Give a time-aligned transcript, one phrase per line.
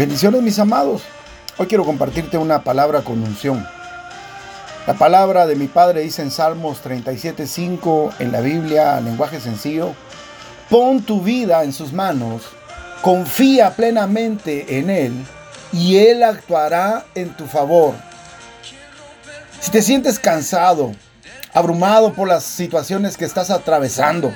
[0.00, 1.02] Bendiciones mis amados.
[1.58, 3.68] Hoy quiero compartirte una palabra con unción.
[4.86, 9.92] La palabra de mi Padre dice en Salmos 37.5 en la Biblia, lenguaje sencillo,
[10.70, 12.44] pon tu vida en sus manos,
[13.02, 15.12] confía plenamente en Él
[15.70, 17.92] y Él actuará en tu favor.
[19.60, 20.92] Si te sientes cansado,
[21.52, 24.32] abrumado por las situaciones que estás atravesando,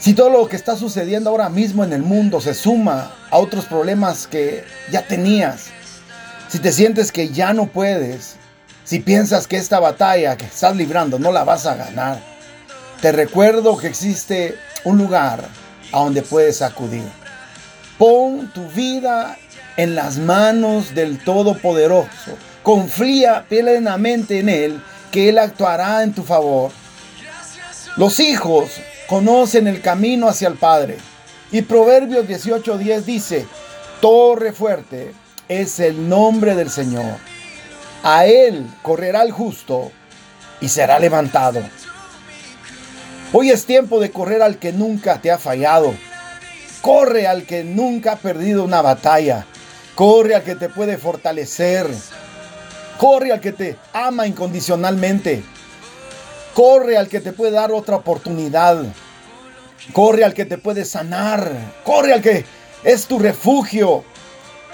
[0.00, 3.66] si todo lo que está sucediendo ahora mismo en el mundo se suma a otros
[3.66, 5.66] problemas que ya tenías,
[6.48, 8.36] si te sientes que ya no puedes,
[8.84, 12.18] si piensas que esta batalla que estás librando no la vas a ganar,
[13.02, 15.44] te recuerdo que existe un lugar
[15.92, 17.04] a donde puedes acudir.
[17.98, 19.36] Pon tu vida
[19.76, 22.38] en las manos del Todopoderoso.
[22.62, 26.72] Confía plenamente en Él, que Él actuará en tu favor.
[27.96, 28.70] Los hijos
[29.10, 30.96] conocen el camino hacia el Padre.
[31.50, 33.44] Y Proverbios 18:10 dice,
[34.00, 35.12] Torre fuerte
[35.48, 37.16] es el nombre del Señor.
[38.04, 39.90] A Él correrá el justo
[40.60, 41.60] y será levantado.
[43.32, 45.92] Hoy es tiempo de correr al que nunca te ha fallado.
[46.80, 49.44] Corre al que nunca ha perdido una batalla.
[49.96, 51.88] Corre al que te puede fortalecer.
[52.96, 55.42] Corre al que te ama incondicionalmente.
[56.54, 58.82] Corre al que te puede dar otra oportunidad.
[59.92, 61.50] Corre al que te puede sanar.
[61.84, 62.44] Corre al que
[62.84, 64.04] es tu refugio.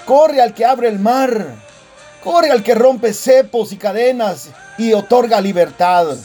[0.05, 1.55] Corre al que abre el mar.
[2.23, 6.17] Corre al que rompe cepos y cadenas y otorga libertad.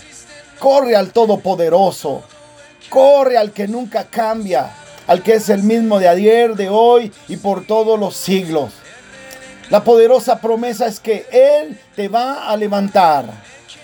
[0.59, 2.23] Corre al Todopoderoso.
[2.89, 4.71] Corre al que nunca cambia.
[5.07, 8.73] Al que es el mismo de ayer, de hoy y por todos los siglos.
[9.71, 13.25] La poderosa promesa es que Él te va a levantar.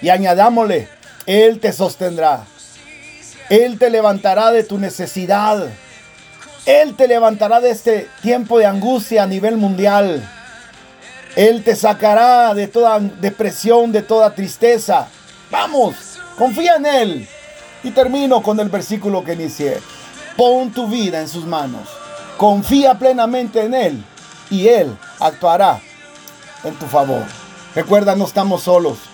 [0.01, 0.89] Y añadámosle,
[1.29, 2.47] él te sostendrá.
[3.51, 5.69] Él te levantará de tu necesidad.
[6.65, 10.27] Él te levantará de este tiempo de angustia a nivel mundial.
[11.37, 15.09] Él te sacará de toda depresión, de toda tristeza.
[15.51, 17.29] Vamos, confía en Él.
[17.85, 19.77] Y termino con el versículo que inicié.
[20.35, 21.91] Pon tu vida en sus manos.
[22.39, 24.05] Confía plenamente en Él
[24.49, 25.79] y Él actuará
[26.65, 27.25] en tu favor.
[27.75, 29.08] Recuerda, no estamos solos.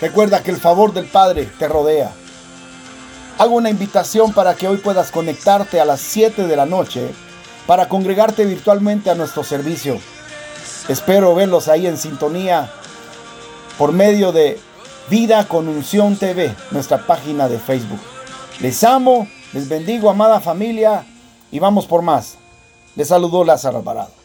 [0.00, 2.12] Recuerda que el favor del Padre te rodea.
[3.38, 7.10] Hago una invitación para que hoy puedas conectarte a las 7 de la noche
[7.66, 9.98] para congregarte virtualmente a nuestro servicio.
[10.88, 12.70] Espero verlos ahí en sintonía
[13.76, 14.58] por medio de
[15.10, 18.00] Vida con Unción TV, nuestra página de Facebook.
[18.60, 21.04] Les amo, les bendigo, amada familia,
[21.50, 22.36] y vamos por más.
[22.94, 24.17] Les saludó Lázaro Alvarado.